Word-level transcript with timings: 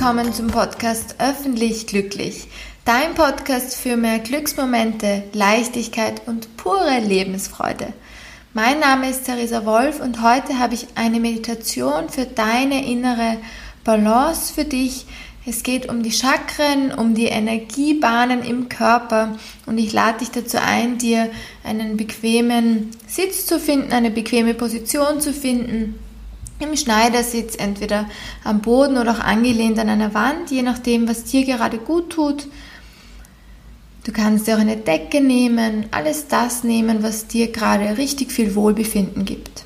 willkommen 0.00 0.32
zum 0.32 0.46
Podcast 0.46 1.16
Öffentlich 1.18 1.86
Glücklich. 1.86 2.46
Dein 2.86 3.12
Podcast 3.14 3.76
für 3.76 3.98
mehr 3.98 4.18
Glücksmomente, 4.18 5.24
Leichtigkeit 5.34 6.22
und 6.24 6.56
pure 6.56 7.00
Lebensfreude. 7.00 7.92
Mein 8.54 8.80
Name 8.80 9.10
ist 9.10 9.26
Theresa 9.26 9.66
Wolf 9.66 10.00
und 10.00 10.22
heute 10.22 10.58
habe 10.58 10.72
ich 10.72 10.86
eine 10.94 11.20
Meditation 11.20 12.08
für 12.08 12.24
deine 12.24 12.90
innere 12.90 13.36
Balance 13.84 14.54
für 14.54 14.64
dich. 14.64 15.04
Es 15.44 15.62
geht 15.62 15.90
um 15.90 16.02
die 16.02 16.12
Chakren, 16.12 16.94
um 16.96 17.14
die 17.14 17.26
Energiebahnen 17.26 18.42
im 18.42 18.70
Körper 18.70 19.36
und 19.66 19.76
ich 19.76 19.92
lade 19.92 20.20
dich 20.20 20.30
dazu 20.30 20.56
ein, 20.62 20.96
dir 20.96 21.28
einen 21.62 21.98
bequemen 21.98 22.88
Sitz 23.06 23.44
zu 23.44 23.60
finden, 23.60 23.92
eine 23.92 24.10
bequeme 24.10 24.54
Position 24.54 25.20
zu 25.20 25.34
finden 25.34 25.96
im 26.60 26.76
Schneidersitz, 26.76 27.56
entweder 27.56 28.08
am 28.44 28.60
Boden 28.60 28.98
oder 28.98 29.12
auch 29.12 29.20
angelehnt 29.20 29.78
an 29.78 29.88
einer 29.88 30.14
Wand, 30.14 30.50
je 30.50 30.62
nachdem, 30.62 31.08
was 31.08 31.24
dir 31.24 31.44
gerade 31.44 31.78
gut 31.78 32.10
tut. 32.10 32.46
Du 34.04 34.12
kannst 34.12 34.46
dir 34.46 34.56
auch 34.56 34.60
eine 34.60 34.76
Decke 34.76 35.20
nehmen, 35.20 35.86
alles 35.90 36.28
das 36.28 36.64
nehmen, 36.64 37.02
was 37.02 37.26
dir 37.26 37.52
gerade 37.52 37.98
richtig 37.98 38.32
viel 38.32 38.54
Wohlbefinden 38.54 39.24
gibt. 39.24 39.64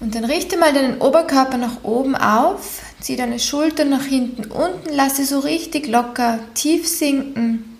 Und 0.00 0.14
dann 0.14 0.24
richte 0.24 0.56
mal 0.56 0.72
deinen 0.72 1.00
Oberkörper 1.00 1.56
nach 1.56 1.82
oben 1.82 2.14
auf, 2.14 2.82
zieh 3.00 3.16
deine 3.16 3.40
Schultern 3.40 3.90
nach 3.90 4.04
hinten 4.04 4.44
unten, 4.50 4.94
lass 4.94 5.16
sie 5.16 5.24
so 5.24 5.40
richtig 5.40 5.88
locker 5.88 6.38
tief 6.54 6.86
sinken. 6.86 7.78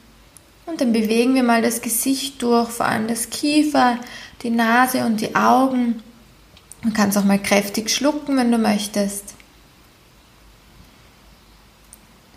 Und 0.67 0.81
dann 0.81 0.93
bewegen 0.93 1.35
wir 1.35 1.45
mal 1.45 1.63
das 1.63 1.81
Gesicht 1.81 2.43
durch, 2.43 2.69
vor 2.69 2.87
allem 2.87 3.07
das 3.07 3.31
Kiefer, 3.31 3.99
die 4.43 4.51
Nase 4.51 5.05
und 5.05 5.21
die 5.21 5.35
Augen. 5.35 6.03
Du 6.83 6.93
kannst 6.93 7.19
auch 7.19 7.25
mal 7.25 7.43
kräftig 7.43 7.91
schlucken, 7.91 8.37
wenn 8.37 8.53
du 8.53 8.59
möchtest. 8.59 9.35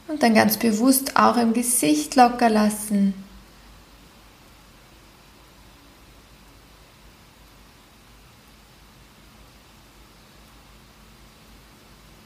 Und 0.08 0.24
dann 0.24 0.34
ganz 0.34 0.58
bewusst 0.58 1.16
auch 1.16 1.38
im 1.38 1.54
Gesicht 1.54 2.16
locker 2.16 2.50
lassen. 2.50 3.14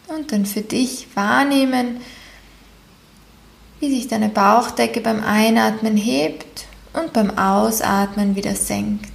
Und 0.07 0.31
dann 0.31 0.45
für 0.45 0.61
dich 0.61 1.07
wahrnehmen, 1.15 2.01
wie 3.79 3.93
sich 3.93 4.07
deine 4.07 4.29
Bauchdecke 4.29 5.01
beim 5.01 5.21
Einatmen 5.23 5.97
hebt 5.97 6.65
und 6.93 7.11
beim 7.11 7.37
Ausatmen 7.37 8.35
wieder 8.35 8.55
senkt. 8.55 9.11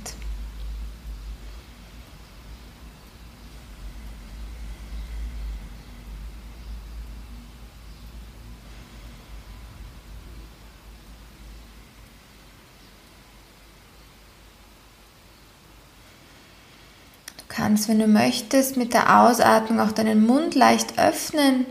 Kannst, 17.51 17.89
wenn 17.89 17.99
du 17.99 18.07
möchtest, 18.07 18.79
mit 18.79 18.95
der 18.95 19.21
Ausatmung 19.23 19.81
auch 19.81 19.93
deinen 19.93 20.25
Mund 20.25 20.55
leicht 20.55 20.99
öffnen 20.99 21.67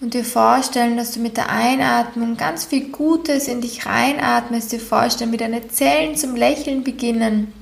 und 0.00 0.14
dir 0.14 0.24
vorstellen, 0.24 0.96
dass 0.96 1.12
du 1.12 1.20
mit 1.20 1.36
der 1.36 1.50
Einatmung 1.50 2.36
ganz 2.36 2.64
viel 2.64 2.88
Gutes 2.88 3.46
in 3.46 3.60
dich 3.60 3.86
reinatmest, 3.86 4.72
dir 4.72 4.80
vorstellen, 4.80 5.32
wie 5.32 5.36
deine 5.36 5.68
Zellen 5.68 6.16
zum 6.16 6.34
Lächeln 6.34 6.82
beginnen. 6.82 7.52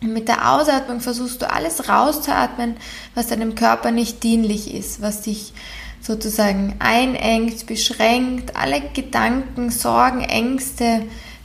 Und 0.00 0.12
mit 0.12 0.28
der 0.28 0.52
Ausatmung 0.52 1.00
versuchst 1.00 1.42
du 1.42 1.50
alles 1.50 1.88
rauszuatmen, 1.88 2.76
was 3.14 3.28
deinem 3.28 3.54
Körper 3.54 3.90
nicht 3.90 4.22
dienlich 4.22 4.74
ist, 4.74 5.02
was 5.02 5.22
dich 5.22 5.52
sozusagen 6.00 6.76
einengt, 6.80 7.66
beschränkt, 7.66 8.54
alle 8.56 8.82
Gedanken, 8.92 9.70
Sorgen, 9.70 10.20
Ängste, 10.20 11.02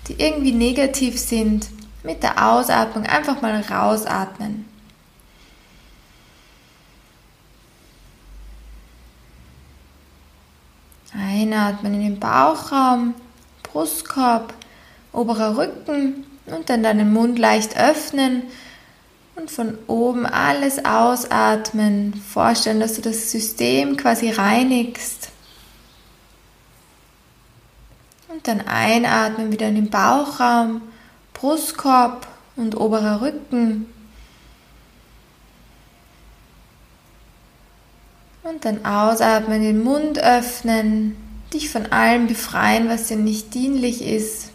die 0.08 0.16
irgendwie 0.18 0.52
negativ 0.52 1.18
sind, 1.18 1.68
mit 2.04 2.24
der 2.24 2.46
Ausatmung 2.50 3.06
einfach 3.06 3.42
mal 3.42 3.62
rausatmen. 3.62 4.69
Einatmen 11.14 11.94
in 11.96 12.02
den 12.02 12.20
Bauchraum, 12.20 13.14
Brustkorb, 13.64 14.54
oberer 15.12 15.58
Rücken 15.58 16.26
und 16.46 16.70
dann 16.70 16.84
deinen 16.84 17.12
Mund 17.14 17.40
leicht 17.40 17.78
öffnen 17.78 18.44
und 19.36 19.50
von 19.50 19.78
oben 19.88 20.26
alles 20.26 20.84
ausatmen. 20.86 22.14
Vorstellen, 22.14 22.80
dass 22.80 22.96
du 22.96 23.02
das 23.02 23.32
System 23.32 23.98
quasi 23.98 24.30
reinigst. 24.32 25.30
Und 28.28 28.48
dann 28.48 28.62
einatmen 28.68 29.52
wieder 29.52 29.68
in 29.68 29.76
den 29.76 29.90
Bauchraum, 29.90 30.82
Brustkorb 31.34 32.28
und 32.56 32.76
oberer 32.76 33.22
Rücken. 33.22 33.88
Und 38.50 38.66
dann 38.66 38.84
ausatmen, 38.84 39.62
den 39.62 39.84
Mund 39.84 40.18
öffnen, 40.18 41.16
dich 41.54 41.70
von 41.70 41.92
allem 41.92 42.26
befreien, 42.26 42.90
was 42.90 43.08
dir 43.08 43.18
nicht 43.18 43.54
dienlich 43.54 44.02
ist. 44.02 44.50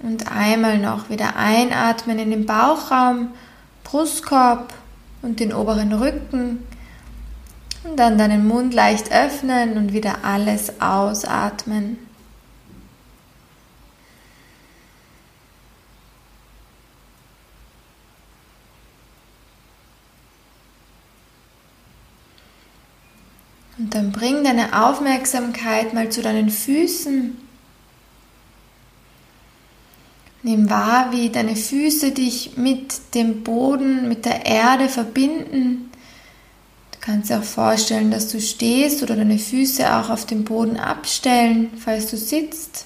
Und 0.00 0.30
einmal 0.30 0.78
noch 0.78 1.08
wieder 1.08 1.36
einatmen 1.36 2.18
in 2.18 2.30
den 2.30 2.44
Bauchraum, 2.44 3.28
Brustkorb 3.84 4.74
und 5.22 5.40
den 5.40 5.54
oberen 5.54 5.94
Rücken. 5.94 6.66
Und 7.84 7.96
dann 7.96 8.18
deinen 8.18 8.46
Mund 8.46 8.74
leicht 8.74 9.10
öffnen 9.10 9.78
und 9.78 9.94
wieder 9.94 10.18
alles 10.22 10.80
ausatmen. 10.82 11.98
Und 23.80 23.94
dann 23.94 24.12
bring 24.12 24.44
deine 24.44 24.84
Aufmerksamkeit 24.84 25.94
mal 25.94 26.10
zu 26.10 26.20
deinen 26.20 26.50
Füßen. 26.50 27.38
Nimm 30.42 30.68
wahr, 30.68 31.12
wie 31.12 31.30
deine 31.30 31.56
Füße 31.56 32.10
dich 32.10 32.58
mit 32.58 33.14
dem 33.14 33.42
Boden, 33.42 34.06
mit 34.06 34.26
der 34.26 34.44
Erde 34.44 34.90
verbinden. 34.90 35.90
Du 36.92 36.98
kannst 37.00 37.30
dir 37.30 37.38
auch 37.38 37.42
vorstellen, 37.42 38.10
dass 38.10 38.28
du 38.28 38.38
stehst 38.38 39.02
oder 39.02 39.16
deine 39.16 39.38
Füße 39.38 39.90
auch 39.94 40.10
auf 40.10 40.26
dem 40.26 40.44
Boden 40.44 40.76
abstellen, 40.76 41.70
falls 41.82 42.10
du 42.10 42.18
sitzt. 42.18 42.84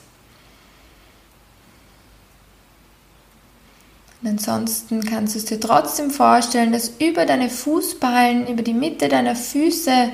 Und 4.22 4.28
ansonsten 4.28 5.04
kannst 5.04 5.34
du 5.34 5.41
es 5.41 5.44
dir 5.44 5.59
trotzdem 5.59 6.12
vorstellen, 6.12 6.71
dass 6.71 6.93
über 7.00 7.27
deine 7.27 7.50
Fußballen, 7.50 8.47
über 8.47 8.62
die 8.62 8.75
Mitte 8.75 9.09
deiner 9.09 9.34
Füße 9.34 10.12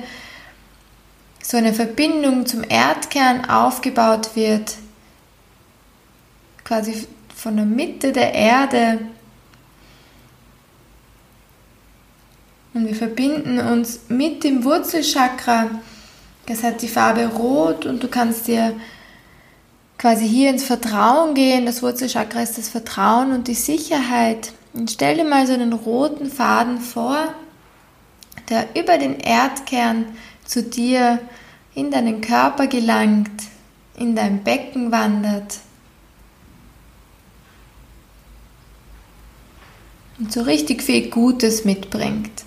so 1.51 1.57
eine 1.57 1.73
Verbindung 1.73 2.45
zum 2.45 2.63
Erdkern 2.63 3.43
aufgebaut 3.43 4.37
wird, 4.37 4.77
quasi 6.63 7.05
von 7.35 7.57
der 7.57 7.65
Mitte 7.65 8.13
der 8.13 8.33
Erde. 8.33 8.99
Und 12.73 12.87
wir 12.87 12.95
verbinden 12.95 13.59
uns 13.59 13.99
mit 14.07 14.45
dem 14.45 14.63
Wurzelchakra. 14.63 15.71
Das 16.45 16.63
hat 16.63 16.81
die 16.81 16.87
Farbe 16.87 17.25
Rot 17.25 17.85
und 17.85 18.01
du 18.01 18.07
kannst 18.07 18.47
dir 18.47 18.73
quasi 19.97 20.25
hier 20.25 20.51
ins 20.51 20.63
Vertrauen 20.63 21.33
gehen. 21.33 21.65
Das 21.65 21.83
Wurzelchakra 21.83 22.43
ist 22.43 22.57
das 22.57 22.69
Vertrauen 22.69 23.33
und 23.33 23.49
die 23.49 23.55
Sicherheit. 23.55 24.53
Und 24.71 24.89
stell 24.89 25.17
dir 25.17 25.25
mal 25.25 25.45
so 25.45 25.51
einen 25.51 25.73
roten 25.73 26.31
Faden 26.31 26.79
vor, 26.79 27.35
der 28.49 28.69
über 28.73 28.97
den 28.97 29.19
Erdkern 29.19 30.05
zu 30.45 30.63
dir 30.63 31.19
in 31.73 31.91
deinen 31.91 32.21
Körper 32.21 32.67
gelangt, 32.67 33.43
in 33.95 34.15
dein 34.15 34.43
Becken 34.43 34.91
wandert 34.91 35.59
und 40.21 40.31
so 40.31 40.41
richtig 40.41 40.83
viel 40.83 41.09
Gutes 41.09 41.65
mitbringt. 41.65 42.43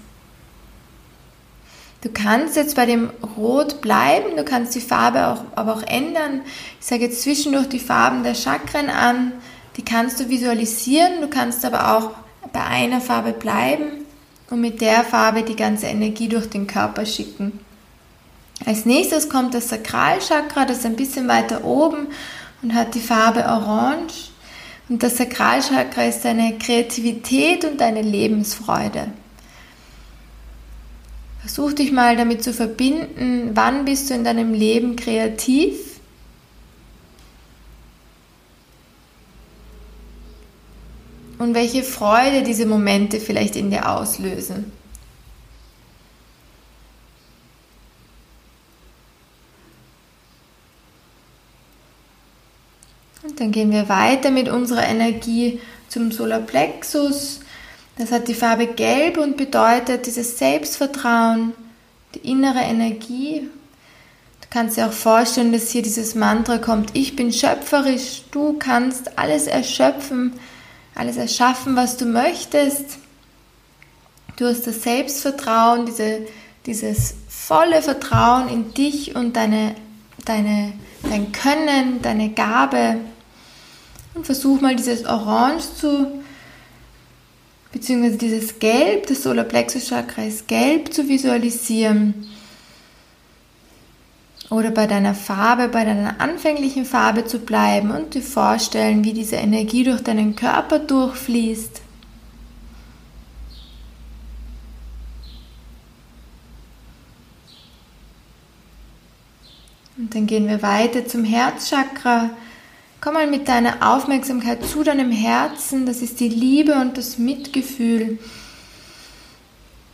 Du 2.03 2.11
kannst 2.11 2.55
jetzt 2.57 2.77
bei 2.77 2.85
dem 2.85 3.11
Rot 3.37 3.81
bleiben, 3.81 4.37
du 4.37 4.45
kannst 4.45 4.75
die 4.75 4.81
Farbe 4.81 5.27
auch, 5.27 5.45
aber 5.55 5.75
auch 5.75 5.83
ändern. 5.83 6.43
Ich 6.79 6.87
sage 6.87 7.05
jetzt 7.05 7.23
zwischendurch 7.23 7.69
die 7.69 7.79
Farben 7.79 8.23
der 8.23 8.35
Chakren 8.35 8.91
an, 8.91 9.33
die 9.77 9.85
kannst 9.85 10.21
du 10.21 10.29
visualisieren, 10.29 11.23
du 11.23 11.29
kannst 11.29 11.65
aber 11.65 11.97
auch 11.97 12.11
bei 12.53 12.63
einer 12.63 13.01
Farbe 13.01 13.33
bleiben 13.33 14.05
und 14.51 14.61
mit 14.61 14.83
der 14.83 15.03
Farbe 15.03 15.43
die 15.43 15.57
ganze 15.57 15.87
Energie 15.87 16.29
durch 16.29 16.49
den 16.49 16.67
Körper 16.67 17.07
schicken. 17.07 17.59
Als 18.65 18.87
nächstes 18.87 19.29
kommt 19.29 19.55
das 19.55 19.69
Sakralchakra, 19.69 20.65
das 20.65 20.79
ist 20.79 20.87
ein 20.87 20.97
bisschen 20.97 21.29
weiter 21.29 21.65
oben 21.65 22.09
und 22.63 22.75
hat 22.75 22.95
die 22.95 23.01
Farbe 23.01 23.45
Orange. 23.45 24.31
Und 24.89 25.03
das 25.03 25.17
Sakralchakra 25.17 26.05
ist 26.05 26.25
deine 26.25 26.59
Kreativität 26.59 27.65
und 27.65 27.81
deine 27.81 28.03
Lebensfreude. 28.03 29.09
Versuch 31.41 31.73
dich 31.75 31.93
mal 31.93 32.17
damit 32.17 32.43
zu 32.43 32.55
verbinden, 32.55 33.51
wann 33.55 33.85
bist 33.85 34.09
du 34.09 34.15
in 34.15 34.25
deinem 34.25 34.55
Leben 34.55 34.97
kreativ? 34.97 36.01
Und 41.39 41.55
welche 41.55 41.83
Freude 41.83 42.43
diese 42.43 42.65
Momente 42.65 43.21
vielleicht 43.21 43.57
in 43.57 43.71
dir 43.71 43.91
auslösen. 43.91 44.73
Und 53.25 53.41
dann 53.41 53.53
gehen 53.53 53.73
wir 53.73 53.89
weiter 53.89 54.31
mit 54.31 54.51
unserer 54.51 54.87
Energie 54.87 55.59
zum 55.89 56.13
Solarplexus. 56.13 57.41
Das 57.97 58.13
hat 58.13 58.29
die 58.29 58.35
Farbe 58.35 58.67
Gelb 58.67 59.17
und 59.17 59.39
bedeutet 59.39 60.05
dieses 60.05 60.39
Selbstvertrauen, 60.39 61.55
die 62.15 62.31
innere 62.31 62.61
Energie. 62.61 63.49
Du 64.43 64.49
kannst 64.51 64.77
dir 64.77 64.87
auch 64.87 64.93
vorstellen, 64.93 65.53
dass 65.53 65.71
hier 65.71 65.81
dieses 65.81 66.15
Mantra 66.15 66.59
kommt, 66.59 66.91
ich 66.93 67.17
bin 67.17 67.33
schöpferisch, 67.33 68.25
du 68.31 68.59
kannst 68.59 69.19
alles 69.19 69.47
erschöpfen, 69.47 70.35
alles 70.95 71.17
erschaffen, 71.17 71.77
was 71.77 71.97
du 71.97 72.05
möchtest. 72.05 72.99
Du 74.37 74.45
hast 74.45 74.67
das 74.67 74.83
Selbstvertrauen, 74.83 75.87
diese, 75.87 76.27
dieses 76.67 77.15
volle 77.29 77.81
Vertrauen 77.81 78.49
in 78.49 78.75
dich 78.75 79.17
und 79.17 79.35
deine, 79.35 79.75
deine, 80.27 80.75
dein 81.03 81.33
Können, 81.33 82.03
deine 82.03 82.31
Gabe. 82.31 82.99
Und 84.15 84.27
versuch 84.27 84.61
mal 84.61 84.77
dieses 84.77 85.05
Orange 85.05 85.65
zu 85.77 86.23
beziehungsweise 87.75 88.17
dieses 88.17 88.61
Gelb, 88.61 89.09
das 89.09 89.25
Solarplexus 89.25 89.89
Chakra 89.89 90.23
ist 90.23 90.47
gelb 90.47 90.95
zu 90.95 91.09
visualisieren. 91.09 92.29
Oder 94.49 94.71
bei 94.71 94.87
deiner 94.87 95.15
Farbe, 95.15 95.69
bei 95.69 95.85
deiner 95.85 96.21
anfänglichen 96.21 96.85
Farbe 96.85 97.25
zu 97.25 97.41
bleiben 97.41 97.91
und 97.91 98.15
dir 98.15 98.23
vorstellen, 98.23 99.03
wie 99.03 99.13
diese 99.13 99.37
Energie 99.37 99.83
durch 99.83 100.03
deinen 100.03 100.37
Körper 100.37 100.79
durchfließt. 100.79 101.83
Und 109.97 110.15
dann 110.15 110.27
gehen 110.27 110.47
wir 110.47 110.63
weiter 110.63 111.07
zum 111.07 111.25
Herzchakra. 111.25 112.31
Komm 113.05 113.13
mal 113.13 113.27
mit 113.27 113.49
deiner 113.49 113.95
Aufmerksamkeit 113.95 114.65
zu 114.65 114.83
deinem 114.83 115.13
Herzen. 115.13 115.85
Das 115.85 116.01
ist 116.01 116.21
die 116.21 116.31
Liebe 116.31 116.73
und 116.77 116.97
das 116.97 117.19
Mitgefühl. 117.19 118.19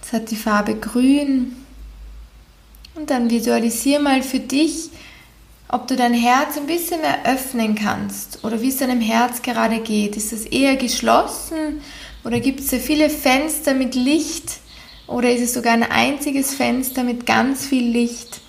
Das 0.01 0.13
hat 0.13 0.31
die 0.31 0.37
Farbe 0.37 0.77
grün. 0.77 1.57
Und 2.95 3.11
dann 3.11 3.29
visualisier 3.29 3.99
mal 3.99 4.23
für 4.23 4.39
dich, 4.39 4.91
ob 5.67 5.89
du 5.89 5.97
dein 5.97 6.15
Herz 6.15 6.57
ein 6.57 6.69
bisschen 6.69 7.01
mehr 7.01 7.27
öffnen 7.27 7.75
kannst 7.75 8.45
oder 8.45 8.63
wie 8.63 8.69
es 8.69 8.77
deinem 8.77 9.01
Herz 9.01 9.43
gerade 9.43 9.81
geht. 9.81 10.17
Ist 10.17 10.33
es 10.33 10.47
eher 10.47 10.77
geschlossen 10.77 11.81
oder 12.23 12.39
gibt 12.39 12.61
es 12.61 12.71
sehr 12.71 12.79
viele 12.79 13.11
Fenster 13.11 13.75
mit 13.75 13.97
Licht 13.97 14.59
oder 15.09 15.33
ist 15.33 15.43
es 15.43 15.55
sogar 15.55 15.73
ein 15.73 15.83
einziges 15.83 16.55
Fenster 16.55 17.03
mit 17.03 17.27
ganz 17.27 17.67
viel 17.67 17.91
Licht? 17.91 18.40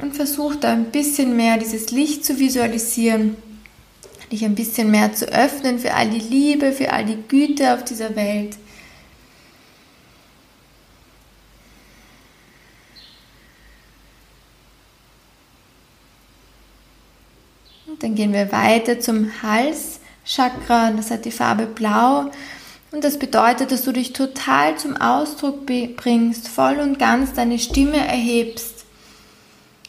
Und 0.00 0.16
versuch 0.16 0.56
da 0.56 0.72
ein 0.72 0.86
bisschen 0.86 1.36
mehr 1.36 1.58
dieses 1.58 1.90
Licht 1.90 2.24
zu 2.24 2.38
visualisieren, 2.38 3.36
dich 4.32 4.44
ein 4.44 4.54
bisschen 4.54 4.90
mehr 4.90 5.12
zu 5.12 5.26
öffnen 5.26 5.78
für 5.78 5.94
all 5.94 6.08
die 6.08 6.18
Liebe, 6.18 6.72
für 6.72 6.92
all 6.92 7.04
die 7.04 7.18
Güte 7.28 7.74
auf 7.74 7.84
dieser 7.84 8.16
Welt. 8.16 8.56
Und 17.86 18.02
dann 18.02 18.14
gehen 18.14 18.32
wir 18.32 18.50
weiter 18.50 18.98
zum 19.00 19.30
Halschakra, 19.42 20.90
das 20.92 21.10
hat 21.10 21.26
die 21.26 21.30
Farbe 21.30 21.66
Blau. 21.66 22.30
Und 22.90 23.04
das 23.04 23.18
bedeutet, 23.18 23.70
dass 23.70 23.82
du 23.82 23.92
dich 23.92 24.12
total 24.12 24.76
zum 24.76 24.96
Ausdruck 24.96 25.66
bringst, 25.66 26.48
voll 26.48 26.78
und 26.78 26.98
ganz 26.98 27.32
deine 27.32 27.58
Stimme 27.58 27.98
erhebst. 27.98 28.81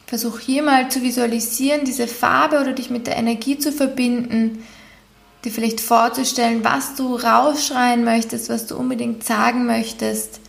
Versuch 0.07 0.39
hier 0.39 0.63
mal 0.63 0.89
zu 0.89 1.01
visualisieren, 1.01 1.85
diese 1.85 2.07
Farbe 2.07 2.59
oder 2.59 2.73
dich 2.73 2.89
mit 2.89 3.07
der 3.07 3.17
Energie 3.17 3.57
zu 3.57 3.71
verbinden, 3.71 4.63
dir 5.44 5.51
vielleicht 5.51 5.81
vorzustellen, 5.81 6.63
was 6.63 6.95
du 6.95 7.15
rausschreien 7.15 8.03
möchtest, 8.03 8.50
was 8.50 8.67
du 8.67 8.77
unbedingt 8.77 9.23
sagen 9.23 9.65
möchtest 9.65 10.39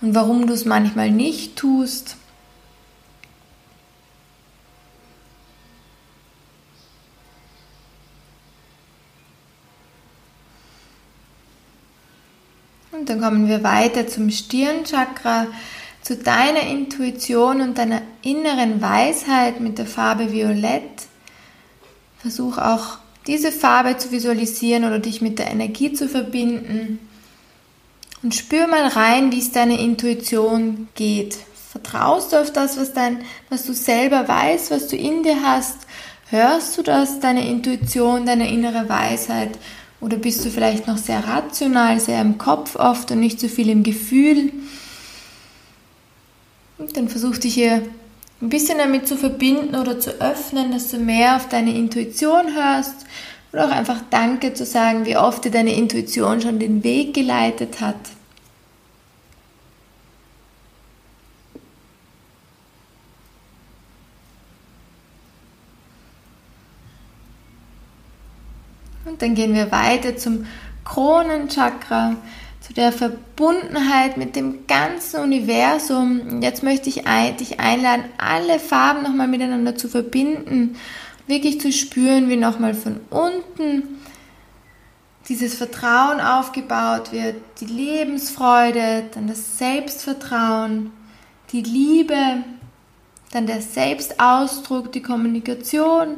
und 0.00 0.14
warum 0.14 0.46
du 0.46 0.54
es 0.54 0.64
manchmal 0.64 1.10
nicht 1.10 1.56
tust. 1.56 2.16
Und 12.92 13.10
dann 13.10 13.20
kommen 13.20 13.46
wir 13.46 13.62
weiter 13.62 14.06
zum 14.06 14.30
Stirnchakra 14.30 15.46
zu 16.06 16.16
deiner 16.16 16.60
Intuition 16.60 17.60
und 17.60 17.78
deiner 17.78 18.00
inneren 18.22 18.80
Weisheit 18.80 19.58
mit 19.58 19.76
der 19.78 19.86
Farbe 19.86 20.30
Violett. 20.30 21.08
Versuch 22.18 22.58
auch 22.58 22.98
diese 23.26 23.50
Farbe 23.50 23.96
zu 23.96 24.12
visualisieren 24.12 24.84
oder 24.84 25.00
dich 25.00 25.20
mit 25.20 25.40
der 25.40 25.50
Energie 25.50 25.94
zu 25.94 26.08
verbinden. 26.08 27.00
Und 28.22 28.36
spür 28.36 28.68
mal 28.68 28.86
rein, 28.86 29.32
wie 29.32 29.40
es 29.40 29.50
deine 29.50 29.80
Intuition 29.80 30.86
geht. 30.94 31.38
Vertraust 31.72 32.32
du 32.32 32.40
auf 32.40 32.52
das, 32.52 32.78
was, 32.78 32.92
dein, 32.92 33.24
was 33.50 33.66
du 33.66 33.72
selber 33.72 34.28
weißt, 34.28 34.70
was 34.70 34.86
du 34.86 34.94
in 34.94 35.24
dir 35.24 35.42
hast? 35.42 35.88
Hörst 36.30 36.78
du 36.78 36.82
das, 36.82 37.18
deine 37.18 37.48
Intuition, 37.48 38.26
deine 38.26 38.48
innere 38.48 38.88
Weisheit? 38.88 39.58
Oder 40.00 40.18
bist 40.18 40.44
du 40.44 40.50
vielleicht 40.50 40.86
noch 40.86 40.98
sehr 40.98 41.26
rational, 41.26 41.98
sehr 41.98 42.20
im 42.20 42.38
Kopf 42.38 42.76
oft 42.76 43.10
und 43.10 43.18
nicht 43.18 43.40
so 43.40 43.48
viel 43.48 43.68
im 43.68 43.82
Gefühl? 43.82 44.52
Und 46.78 46.96
dann 46.96 47.08
versuch 47.08 47.38
dich 47.38 47.54
hier 47.54 47.82
ein 48.42 48.48
bisschen 48.50 48.78
damit 48.78 49.08
zu 49.08 49.16
verbinden 49.16 49.76
oder 49.76 49.98
zu 49.98 50.20
öffnen, 50.20 50.70
dass 50.70 50.90
du 50.90 50.98
mehr 50.98 51.36
auf 51.36 51.48
deine 51.48 51.74
Intuition 51.74 52.54
hörst 52.54 53.06
oder 53.52 53.66
auch 53.66 53.70
einfach 53.70 54.00
Danke 54.10 54.52
zu 54.52 54.66
sagen, 54.66 55.06
wie 55.06 55.16
oft 55.16 55.44
dir 55.44 55.50
deine 55.50 55.74
Intuition 55.74 56.42
schon 56.42 56.58
den 56.58 56.84
Weg 56.84 57.14
geleitet 57.14 57.80
hat. 57.80 57.96
Und 69.06 69.22
dann 69.22 69.34
gehen 69.34 69.54
wir 69.54 69.72
weiter 69.72 70.16
zum 70.16 70.46
Kronenchakra 70.84 72.16
zu 72.66 72.72
der 72.72 72.90
Verbundenheit 72.90 74.16
mit 74.16 74.34
dem 74.34 74.66
ganzen 74.66 75.20
Universum. 75.20 76.20
Und 76.28 76.42
jetzt 76.42 76.64
möchte 76.64 76.88
ich 76.88 77.02
dich 77.38 77.60
einladen, 77.60 78.04
alle 78.18 78.58
Farben 78.58 79.04
nochmal 79.04 79.28
miteinander 79.28 79.76
zu 79.76 79.88
verbinden, 79.88 80.76
wirklich 81.28 81.60
zu 81.60 81.70
spüren, 81.70 82.28
wie 82.28 82.36
nochmal 82.36 82.74
von 82.74 83.00
unten 83.10 84.00
dieses 85.28 85.54
Vertrauen 85.54 86.20
aufgebaut 86.20 87.12
wird, 87.12 87.36
die 87.60 87.66
Lebensfreude, 87.66 89.04
dann 89.12 89.26
das 89.26 89.58
Selbstvertrauen, 89.58 90.90
die 91.52 91.62
Liebe, 91.62 92.44
dann 93.32 93.46
der 93.46 93.60
Selbstausdruck, 93.60 94.92
die 94.92 95.02
Kommunikation, 95.02 96.16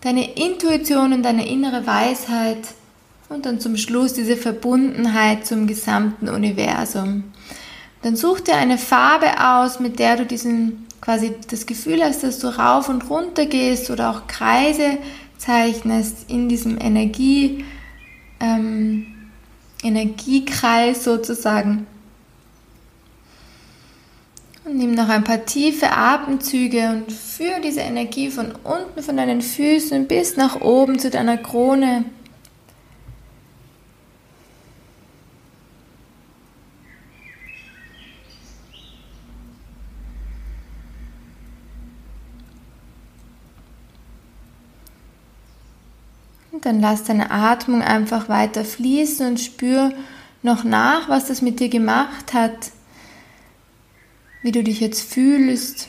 deine 0.00 0.34
Intuition 0.34 1.12
und 1.12 1.22
deine 1.22 1.48
innere 1.48 1.86
Weisheit 1.86 2.68
und 3.28 3.46
dann 3.46 3.60
zum 3.60 3.76
Schluss 3.76 4.12
diese 4.12 4.36
Verbundenheit 4.36 5.46
zum 5.46 5.66
gesamten 5.66 6.28
Universum. 6.28 7.24
Dann 8.02 8.16
such 8.16 8.40
dir 8.40 8.56
eine 8.56 8.78
Farbe 8.78 9.26
aus, 9.40 9.80
mit 9.80 9.98
der 9.98 10.16
du 10.16 10.26
diesen 10.26 10.86
quasi 11.00 11.34
das 11.50 11.66
Gefühl 11.66 12.02
hast, 12.02 12.22
dass 12.22 12.38
du 12.38 12.48
rauf 12.48 12.88
und 12.88 13.08
runter 13.10 13.46
gehst 13.46 13.90
oder 13.90 14.10
auch 14.10 14.26
Kreise 14.26 14.98
zeichnest 15.38 16.30
in 16.30 16.48
diesem 16.48 16.78
Energie, 16.80 17.64
ähm, 18.40 19.06
Energiekreis 19.82 21.04
sozusagen. 21.04 21.86
Und 24.64 24.78
nimm 24.78 24.94
noch 24.94 25.08
ein 25.08 25.22
paar 25.22 25.44
tiefe 25.44 25.92
Atemzüge 25.92 26.88
und 26.90 27.12
führe 27.12 27.60
diese 27.60 27.80
Energie 27.80 28.30
von 28.30 28.52
unten 28.64 29.02
von 29.02 29.16
deinen 29.16 29.42
Füßen 29.42 30.08
bis 30.08 30.36
nach 30.36 30.60
oben 30.60 30.98
zu 30.98 31.08
deiner 31.10 31.36
Krone. 31.36 32.04
Dann 46.64 46.80
lass 46.80 47.04
deine 47.04 47.30
Atmung 47.30 47.82
einfach 47.82 48.28
weiter 48.28 48.64
fließen 48.64 49.26
und 49.26 49.40
spür 49.40 49.92
noch 50.42 50.64
nach, 50.64 51.08
was 51.08 51.26
das 51.26 51.42
mit 51.42 51.60
dir 51.60 51.68
gemacht 51.68 52.32
hat. 52.32 52.72
wie 54.42 54.52
du 54.52 54.62
dich 54.62 54.78
jetzt 54.78 55.12
fühlst. 55.12 55.88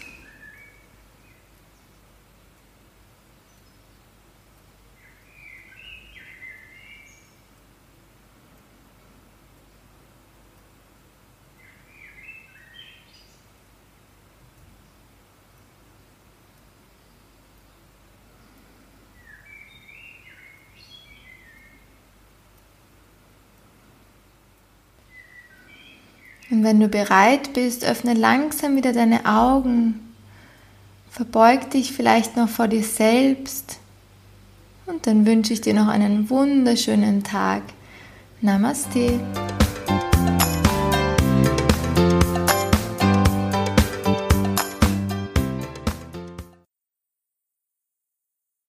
Und 26.49 26.63
wenn 26.63 26.79
du 26.79 26.87
bereit 26.87 27.53
bist, 27.53 27.83
öffne 27.83 28.13
langsam 28.13 28.75
wieder 28.75 28.93
deine 28.93 29.25
Augen. 29.25 29.99
Verbeug 31.09 31.69
dich 31.71 31.91
vielleicht 31.91 32.37
noch 32.37 32.47
vor 32.47 32.67
dir 32.67 32.83
selbst. 32.83 33.79
Und 34.85 35.05
dann 35.07 35.25
wünsche 35.25 35.51
ich 35.51 35.61
dir 35.61 35.73
noch 35.73 35.87
einen 35.87 36.29
wunderschönen 36.29 37.23
Tag. 37.23 37.63
Namaste. 38.39 39.19